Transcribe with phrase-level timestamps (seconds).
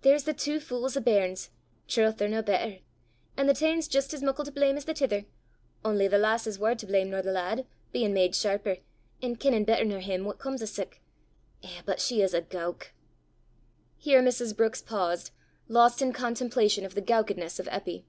[0.00, 1.50] There's thae twa fules o' bairns
[1.86, 2.78] trowth, they're nae better;
[3.36, 5.26] an' the tane 's jist as muckle to blame as the tither
[5.84, 8.78] only the lass is waur to blame nor the lad, bein' made sharper,
[9.20, 11.02] an' kennin' better nor him what comes o' sic!
[11.62, 12.94] Eh, but she is a gowk!"
[13.98, 14.56] Here Mrs.
[14.56, 15.32] Brookes paused,
[15.68, 18.04] lost in contemplation of the gowkedness of Eppy.